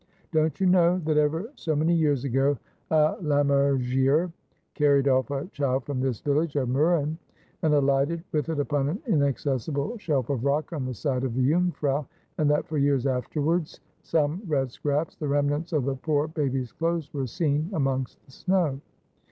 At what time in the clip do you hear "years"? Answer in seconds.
1.93-2.23, 12.79-13.05